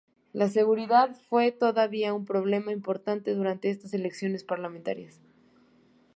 [0.33, 5.19] La seguridad fue todavía un problema importante durante estas elecciones parlamentarias.